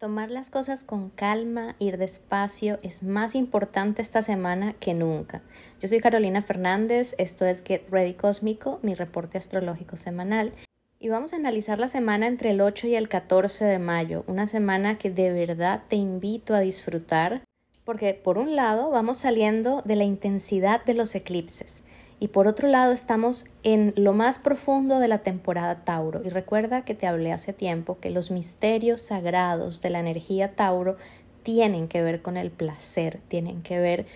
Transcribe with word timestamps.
Tomar 0.00 0.30
las 0.30 0.48
cosas 0.48 0.82
con 0.82 1.10
calma, 1.10 1.76
ir 1.78 1.98
despacio, 1.98 2.78
es 2.82 3.02
más 3.02 3.34
importante 3.34 4.00
esta 4.00 4.22
semana 4.22 4.72
que 4.72 4.94
nunca. 4.94 5.42
Yo 5.78 5.88
soy 5.88 6.00
Carolina 6.00 6.40
Fernández, 6.40 7.14
esto 7.18 7.44
es 7.44 7.62
Get 7.62 7.82
Ready 7.90 8.14
Cósmico, 8.14 8.78
mi 8.80 8.94
reporte 8.94 9.36
astrológico 9.36 9.98
semanal, 9.98 10.54
y 10.98 11.10
vamos 11.10 11.34
a 11.34 11.36
analizar 11.36 11.78
la 11.78 11.88
semana 11.88 12.28
entre 12.28 12.52
el 12.52 12.62
8 12.62 12.86
y 12.86 12.94
el 12.94 13.10
14 13.10 13.66
de 13.66 13.78
mayo, 13.78 14.24
una 14.26 14.46
semana 14.46 14.96
que 14.96 15.10
de 15.10 15.34
verdad 15.34 15.82
te 15.86 15.96
invito 15.96 16.54
a 16.54 16.60
disfrutar, 16.60 17.42
porque 17.84 18.14
por 18.14 18.38
un 18.38 18.56
lado 18.56 18.88
vamos 18.88 19.18
saliendo 19.18 19.82
de 19.84 19.96
la 19.96 20.04
intensidad 20.04 20.82
de 20.82 20.94
los 20.94 21.14
eclipses. 21.14 21.82
Y 22.22 22.28
por 22.28 22.46
otro 22.46 22.68
lado, 22.68 22.92
estamos 22.92 23.46
en 23.62 23.94
lo 23.96 24.12
más 24.12 24.38
profundo 24.38 24.98
de 24.98 25.08
la 25.08 25.18
temporada 25.18 25.84
Tauro. 25.84 26.20
Y 26.22 26.28
recuerda 26.28 26.84
que 26.84 26.94
te 26.94 27.06
hablé 27.06 27.32
hace 27.32 27.54
tiempo 27.54 27.98
que 27.98 28.10
los 28.10 28.30
misterios 28.30 29.00
sagrados 29.00 29.80
de 29.80 29.88
la 29.88 30.00
energía 30.00 30.54
Tauro 30.54 30.98
tienen 31.42 31.88
que 31.88 32.02
ver 32.02 32.20
con 32.20 32.36
el 32.36 32.50
placer, 32.50 33.20
tienen 33.28 33.62
que 33.62 33.80
ver 33.80 34.06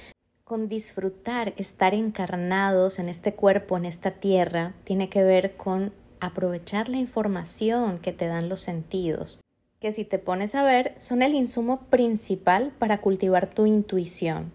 con 0.45 0.69
disfrutar, 0.69 1.55
estar 1.57 1.95
encarnados 1.95 2.99
en 2.99 3.09
este 3.09 3.33
cuerpo, 3.33 3.79
en 3.79 3.87
esta 3.87 4.11
tierra, 4.11 4.75
tiene 4.85 5.09
que 5.09 5.23
ver 5.23 5.57
con 5.57 5.95
aprovechar 6.21 6.91
la 6.91 6.99
información 6.99 7.99
que 7.99 8.13
te 8.13 8.27
dan 8.27 8.51
los 8.51 8.61
sentidos, 8.61 9.41
que 9.81 9.93
si 9.93 10.05
te 10.05 10.19
pones 10.19 10.55
a 10.55 10.63
ver 10.63 10.93
son 10.99 11.23
el 11.23 11.33
insumo 11.33 11.81
principal 11.89 12.73
para 12.79 13.01
cultivar 13.01 13.47
tu 13.47 13.65
intuición 13.65 14.53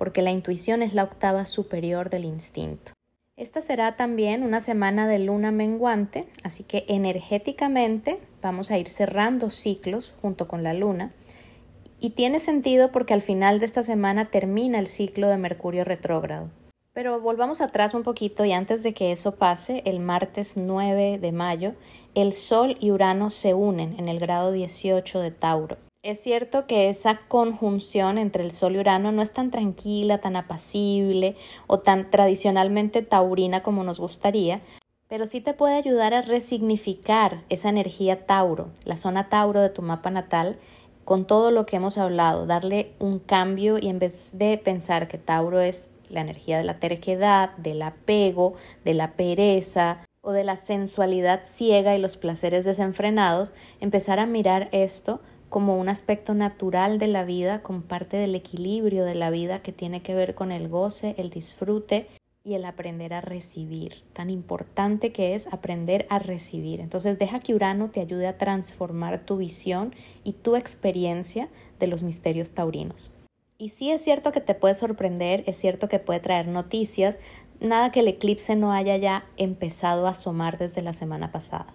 porque 0.00 0.22
la 0.22 0.30
intuición 0.30 0.80
es 0.80 0.94
la 0.94 1.04
octava 1.04 1.44
superior 1.44 2.08
del 2.08 2.24
instinto. 2.24 2.92
Esta 3.36 3.60
será 3.60 3.96
también 3.96 4.42
una 4.42 4.62
semana 4.62 5.06
de 5.06 5.18
luna 5.18 5.52
menguante, 5.52 6.26
así 6.42 6.64
que 6.64 6.86
energéticamente 6.88 8.18
vamos 8.40 8.70
a 8.70 8.78
ir 8.78 8.88
cerrando 8.88 9.50
ciclos 9.50 10.14
junto 10.22 10.48
con 10.48 10.62
la 10.62 10.72
luna. 10.72 11.12
Y 11.98 12.10
tiene 12.10 12.40
sentido 12.40 12.90
porque 12.92 13.12
al 13.12 13.20
final 13.20 13.58
de 13.58 13.66
esta 13.66 13.82
semana 13.82 14.30
termina 14.30 14.78
el 14.78 14.86
ciclo 14.86 15.28
de 15.28 15.36
Mercurio 15.36 15.84
retrógrado. 15.84 16.48
Pero 16.94 17.20
volvamos 17.20 17.60
atrás 17.60 17.92
un 17.92 18.02
poquito 18.02 18.46
y 18.46 18.52
antes 18.52 18.82
de 18.82 18.94
que 18.94 19.12
eso 19.12 19.34
pase, 19.34 19.82
el 19.84 20.00
martes 20.00 20.56
9 20.56 21.18
de 21.18 21.32
mayo, 21.32 21.74
el 22.14 22.32
Sol 22.32 22.78
y 22.80 22.90
Urano 22.90 23.28
se 23.28 23.52
unen 23.52 23.96
en 23.98 24.08
el 24.08 24.18
grado 24.18 24.50
18 24.50 25.20
de 25.20 25.30
Tauro. 25.30 25.76
Es 26.02 26.20
cierto 26.20 26.66
que 26.66 26.88
esa 26.88 27.20
conjunción 27.28 28.16
entre 28.16 28.42
el 28.42 28.52
Sol 28.52 28.74
y 28.74 28.78
Urano 28.78 29.12
no 29.12 29.20
es 29.20 29.32
tan 29.32 29.50
tranquila, 29.50 30.16
tan 30.16 30.34
apacible 30.34 31.36
o 31.66 31.80
tan 31.80 32.10
tradicionalmente 32.10 33.02
taurina 33.02 33.62
como 33.62 33.84
nos 33.84 34.00
gustaría, 34.00 34.62
pero 35.08 35.26
sí 35.26 35.42
te 35.42 35.52
puede 35.52 35.74
ayudar 35.74 36.14
a 36.14 36.22
resignificar 36.22 37.42
esa 37.50 37.68
energía 37.68 38.24
Tauro, 38.24 38.70
la 38.86 38.96
zona 38.96 39.28
Tauro 39.28 39.60
de 39.60 39.68
tu 39.68 39.82
mapa 39.82 40.08
natal, 40.08 40.58
con 41.04 41.26
todo 41.26 41.50
lo 41.50 41.66
que 41.66 41.76
hemos 41.76 41.98
hablado, 41.98 42.46
darle 42.46 42.94
un 42.98 43.18
cambio 43.18 43.76
y 43.78 43.88
en 43.88 43.98
vez 43.98 44.30
de 44.32 44.56
pensar 44.56 45.06
que 45.06 45.18
Tauro 45.18 45.60
es 45.60 45.90
la 46.08 46.22
energía 46.22 46.56
de 46.56 46.64
la 46.64 46.80
terquedad, 46.80 47.54
del 47.58 47.82
apego, 47.82 48.54
de 48.86 48.94
la 48.94 49.12
pereza 49.16 49.98
o 50.22 50.32
de 50.32 50.44
la 50.44 50.56
sensualidad 50.56 51.42
ciega 51.44 51.94
y 51.94 52.00
los 52.00 52.16
placeres 52.16 52.64
desenfrenados, 52.64 53.52
empezar 53.80 54.18
a 54.18 54.24
mirar 54.24 54.70
esto 54.72 55.20
como 55.50 55.76
un 55.76 55.88
aspecto 55.88 56.32
natural 56.32 56.98
de 56.98 57.08
la 57.08 57.24
vida, 57.24 57.60
como 57.62 57.82
parte 57.82 58.16
del 58.16 58.34
equilibrio 58.34 59.04
de 59.04 59.16
la 59.16 59.30
vida 59.30 59.60
que 59.60 59.72
tiene 59.72 60.00
que 60.00 60.14
ver 60.14 60.34
con 60.34 60.52
el 60.52 60.68
goce, 60.68 61.14
el 61.18 61.28
disfrute 61.28 62.06
y 62.44 62.54
el 62.54 62.64
aprender 62.64 63.12
a 63.12 63.20
recibir. 63.20 64.02
Tan 64.12 64.30
importante 64.30 65.12
que 65.12 65.34
es 65.34 65.48
aprender 65.52 66.06
a 66.08 66.20
recibir. 66.20 66.80
Entonces 66.80 67.18
deja 67.18 67.40
que 67.40 67.54
Urano 67.54 67.90
te 67.90 68.00
ayude 68.00 68.28
a 68.28 68.38
transformar 68.38 69.26
tu 69.26 69.36
visión 69.36 69.94
y 70.24 70.32
tu 70.32 70.56
experiencia 70.56 71.48
de 71.78 71.88
los 71.88 72.02
misterios 72.02 72.52
taurinos. 72.52 73.10
Y 73.58 73.70
sí 73.70 73.90
es 73.90 74.02
cierto 74.02 74.32
que 74.32 74.40
te 74.40 74.54
puede 74.54 74.74
sorprender, 74.74 75.44
es 75.46 75.56
cierto 75.58 75.88
que 75.88 75.98
puede 75.98 76.20
traer 76.20 76.46
noticias, 76.46 77.18
nada 77.60 77.92
que 77.92 78.00
el 78.00 78.08
eclipse 78.08 78.56
no 78.56 78.72
haya 78.72 78.96
ya 78.96 79.26
empezado 79.36 80.06
a 80.06 80.10
asomar 80.10 80.56
desde 80.56 80.80
la 80.80 80.94
semana 80.94 81.30
pasada. 81.30 81.66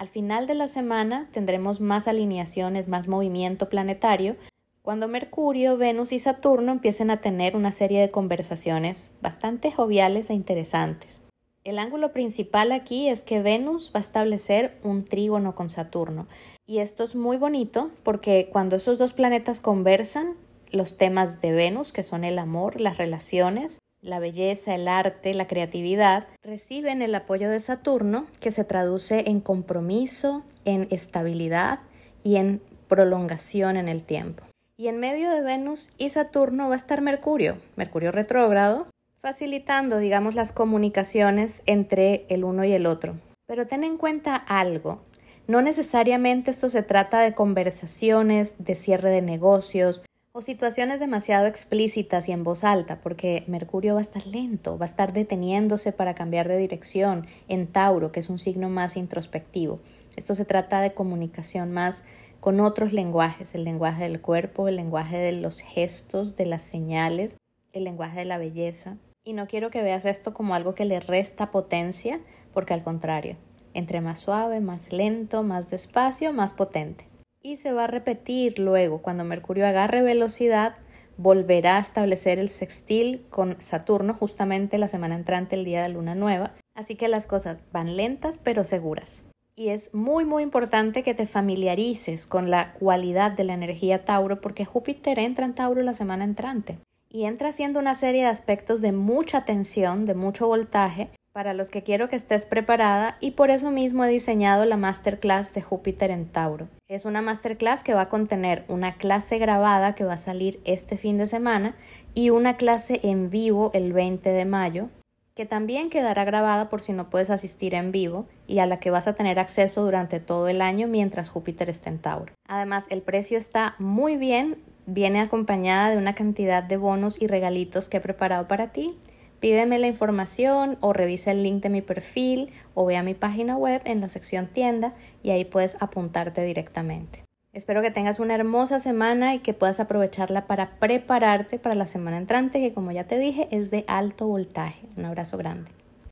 Al 0.00 0.08
final 0.08 0.46
de 0.46 0.54
la 0.54 0.66
semana 0.66 1.28
tendremos 1.30 1.82
más 1.82 2.08
alineaciones, 2.08 2.88
más 2.88 3.06
movimiento 3.06 3.68
planetario, 3.68 4.36
cuando 4.80 5.08
Mercurio, 5.08 5.76
Venus 5.76 6.12
y 6.12 6.18
Saturno 6.18 6.72
empiecen 6.72 7.10
a 7.10 7.20
tener 7.20 7.54
una 7.54 7.70
serie 7.70 8.00
de 8.00 8.10
conversaciones 8.10 9.10
bastante 9.20 9.70
joviales 9.70 10.30
e 10.30 10.32
interesantes. 10.32 11.20
El 11.64 11.78
ángulo 11.78 12.14
principal 12.14 12.72
aquí 12.72 13.10
es 13.10 13.22
que 13.22 13.42
Venus 13.42 13.92
va 13.94 13.98
a 13.98 14.00
establecer 14.00 14.78
un 14.82 15.04
trígono 15.04 15.54
con 15.54 15.68
Saturno. 15.68 16.28
Y 16.66 16.78
esto 16.78 17.04
es 17.04 17.14
muy 17.14 17.36
bonito 17.36 17.90
porque 18.02 18.48
cuando 18.50 18.76
esos 18.76 18.96
dos 18.96 19.12
planetas 19.12 19.60
conversan, 19.60 20.34
los 20.70 20.96
temas 20.96 21.42
de 21.42 21.52
Venus, 21.52 21.92
que 21.92 22.04
son 22.04 22.24
el 22.24 22.38
amor, 22.38 22.80
las 22.80 22.96
relaciones, 22.96 23.80
la 24.02 24.18
belleza, 24.18 24.74
el 24.74 24.88
arte, 24.88 25.34
la 25.34 25.46
creatividad, 25.46 26.26
reciben 26.42 27.02
el 27.02 27.14
apoyo 27.14 27.50
de 27.50 27.60
Saturno 27.60 28.26
que 28.40 28.50
se 28.50 28.64
traduce 28.64 29.24
en 29.28 29.40
compromiso, 29.40 30.42
en 30.64 30.88
estabilidad 30.90 31.80
y 32.22 32.36
en 32.36 32.62
prolongación 32.88 33.76
en 33.76 33.88
el 33.88 34.02
tiempo. 34.02 34.44
Y 34.76 34.88
en 34.88 34.98
medio 34.98 35.30
de 35.30 35.42
Venus 35.42 35.90
y 35.98 36.08
Saturno 36.08 36.68
va 36.68 36.74
a 36.74 36.76
estar 36.76 37.02
Mercurio, 37.02 37.58
Mercurio 37.76 38.12
retrógrado, 38.12 38.86
facilitando, 39.20 39.98
digamos, 39.98 40.34
las 40.34 40.52
comunicaciones 40.52 41.62
entre 41.66 42.24
el 42.30 42.44
uno 42.44 42.64
y 42.64 42.72
el 42.72 42.86
otro. 42.86 43.16
Pero 43.46 43.66
ten 43.66 43.84
en 43.84 43.98
cuenta 43.98 44.34
algo, 44.36 45.02
no 45.46 45.62
necesariamente 45.62 46.52
esto 46.52 46.70
se 46.70 46.82
trata 46.82 47.20
de 47.20 47.34
conversaciones, 47.34 48.54
de 48.58 48.74
cierre 48.74 49.10
de 49.10 49.20
negocios, 49.20 50.02
situaciones 50.44 51.00
demasiado 51.00 51.46
explícitas 51.46 52.28
y 52.28 52.32
en 52.32 52.44
voz 52.44 52.64
alta, 52.64 53.00
porque 53.00 53.44
Mercurio 53.46 53.94
va 53.94 54.00
a 54.00 54.02
estar 54.02 54.26
lento, 54.26 54.78
va 54.78 54.84
a 54.84 54.88
estar 54.88 55.12
deteniéndose 55.12 55.92
para 55.92 56.14
cambiar 56.14 56.48
de 56.48 56.56
dirección 56.56 57.26
en 57.48 57.66
Tauro, 57.66 58.12
que 58.12 58.20
es 58.20 58.28
un 58.28 58.38
signo 58.38 58.68
más 58.68 58.96
introspectivo. 58.96 59.80
Esto 60.16 60.34
se 60.34 60.44
trata 60.44 60.80
de 60.80 60.94
comunicación 60.94 61.72
más 61.72 62.04
con 62.40 62.60
otros 62.60 62.92
lenguajes, 62.92 63.54
el 63.54 63.64
lenguaje 63.64 64.04
del 64.04 64.20
cuerpo, 64.20 64.68
el 64.68 64.76
lenguaje 64.76 65.18
de 65.18 65.32
los 65.32 65.60
gestos, 65.60 66.36
de 66.36 66.46
las 66.46 66.62
señales, 66.62 67.36
el 67.72 67.84
lenguaje 67.84 68.20
de 68.20 68.24
la 68.24 68.38
belleza. 68.38 68.96
Y 69.24 69.34
no 69.34 69.46
quiero 69.46 69.70
que 69.70 69.82
veas 69.82 70.04
esto 70.04 70.32
como 70.32 70.54
algo 70.54 70.74
que 70.74 70.84
le 70.84 71.00
resta 71.00 71.50
potencia, 71.50 72.20
porque 72.52 72.74
al 72.74 72.82
contrario, 72.82 73.36
entre 73.74 74.00
más 74.00 74.20
suave, 74.20 74.60
más 74.60 74.92
lento, 74.92 75.42
más 75.42 75.70
despacio, 75.70 76.32
más 76.32 76.52
potente 76.52 77.09
y 77.42 77.56
se 77.56 77.72
va 77.72 77.84
a 77.84 77.88
repetir 77.88 78.58
luego. 78.58 79.02
Cuando 79.02 79.24
Mercurio 79.24 79.66
agarre 79.66 80.02
velocidad 80.02 80.76
volverá 81.16 81.76
a 81.76 81.80
establecer 81.80 82.38
el 82.38 82.48
sextil 82.48 83.26
con 83.28 83.60
Saturno 83.60 84.14
justamente 84.14 84.78
la 84.78 84.88
semana 84.88 85.16
entrante 85.16 85.56
el 85.56 85.64
día 85.64 85.82
de 85.82 85.90
luna 85.90 86.14
nueva. 86.14 86.54
Así 86.74 86.94
que 86.94 87.08
las 87.08 87.26
cosas 87.26 87.66
van 87.72 87.96
lentas 87.96 88.38
pero 88.38 88.64
seguras. 88.64 89.24
Y 89.56 89.68
es 89.68 89.92
muy 89.92 90.24
muy 90.24 90.42
importante 90.42 91.02
que 91.02 91.12
te 91.12 91.26
familiarices 91.26 92.26
con 92.26 92.50
la 92.50 92.72
cualidad 92.72 93.32
de 93.32 93.44
la 93.44 93.52
energía 93.52 94.04
Tauro 94.04 94.40
porque 94.40 94.64
Júpiter 94.64 95.18
entra 95.18 95.44
en 95.44 95.54
Tauro 95.54 95.82
la 95.82 95.92
semana 95.92 96.24
entrante. 96.24 96.78
Y 97.10 97.24
entra 97.24 97.48
haciendo 97.48 97.80
una 97.80 97.94
serie 97.94 98.22
de 98.22 98.28
aspectos 98.28 98.80
de 98.80 98.92
mucha 98.92 99.44
tensión, 99.44 100.06
de 100.06 100.14
mucho 100.14 100.46
voltaje, 100.46 101.10
para 101.32 101.54
los 101.54 101.70
que 101.70 101.82
quiero 101.82 102.08
que 102.08 102.16
estés 102.16 102.44
preparada 102.44 103.16
y 103.20 103.32
por 103.32 103.50
eso 103.50 103.70
mismo 103.70 104.04
he 104.04 104.08
diseñado 104.08 104.64
la 104.64 104.76
masterclass 104.76 105.54
de 105.54 105.62
Júpiter 105.62 106.10
en 106.10 106.26
Tauro. 106.26 106.68
Es 106.88 107.04
una 107.04 107.22
masterclass 107.22 107.84
que 107.84 107.94
va 107.94 108.02
a 108.02 108.08
contener 108.08 108.64
una 108.68 108.96
clase 108.96 109.38
grabada 109.38 109.94
que 109.94 110.04
va 110.04 110.14
a 110.14 110.18
salir 110.18 110.60
este 110.64 110.96
fin 110.96 111.18
de 111.18 111.26
semana 111.26 111.76
y 112.14 112.30
una 112.30 112.56
clase 112.56 113.00
en 113.04 113.30
vivo 113.30 113.70
el 113.74 113.92
20 113.92 114.30
de 114.30 114.44
mayo 114.44 114.88
que 115.36 115.46
también 115.46 115.88
quedará 115.88 116.24
grabada 116.24 116.68
por 116.68 116.80
si 116.80 116.92
no 116.92 117.08
puedes 117.08 117.30
asistir 117.30 117.74
en 117.74 117.92
vivo 117.92 118.26
y 118.46 118.58
a 118.58 118.66
la 118.66 118.78
que 118.78 118.90
vas 118.90 119.06
a 119.06 119.14
tener 119.14 119.38
acceso 119.38 119.82
durante 119.82 120.20
todo 120.20 120.48
el 120.48 120.60
año 120.60 120.86
mientras 120.86 121.30
Júpiter 121.30 121.70
esté 121.70 121.88
en 121.88 121.98
Tauro. 121.98 122.34
Además, 122.46 122.86
el 122.90 123.00
precio 123.00 123.38
está 123.38 123.74
muy 123.78 124.16
bien, 124.16 124.58
viene 124.84 125.20
acompañada 125.20 125.90
de 125.90 125.96
una 125.96 126.14
cantidad 126.14 126.62
de 126.62 126.76
bonos 126.76 127.22
y 127.22 127.26
regalitos 127.26 127.88
que 127.88 127.98
he 127.98 128.00
preparado 128.00 128.48
para 128.48 128.72
ti 128.72 128.98
Pídeme 129.40 129.78
la 129.78 129.86
información 129.86 130.76
o 130.80 130.92
revisa 130.92 131.30
el 131.30 131.42
link 131.42 131.62
de 131.62 131.70
mi 131.70 131.80
perfil 131.80 132.52
o 132.74 132.84
ve 132.84 132.98
a 132.98 133.02
mi 133.02 133.14
página 133.14 133.56
web 133.56 133.80
en 133.86 134.02
la 134.02 134.10
sección 134.10 134.46
tienda 134.46 134.92
y 135.22 135.30
ahí 135.30 135.46
puedes 135.46 135.76
apuntarte 135.80 136.44
directamente. 136.44 137.24
Espero 137.52 137.80
que 137.82 137.90
tengas 137.90 138.20
una 138.20 138.34
hermosa 138.34 138.78
semana 138.78 139.34
y 139.34 139.40
que 139.40 139.54
puedas 139.54 139.80
aprovecharla 139.80 140.46
para 140.46 140.78
prepararte 140.78 141.58
para 141.58 141.74
la 141.74 141.86
semana 141.86 142.18
entrante 142.18 142.60
que 142.60 142.72
como 142.72 142.92
ya 142.92 143.04
te 143.04 143.18
dije 143.18 143.48
es 143.50 143.70
de 143.70 143.84
alto 143.88 144.28
voltaje. 144.28 144.86
Un 144.96 145.06
abrazo 145.06 145.38
grande. 145.38 145.70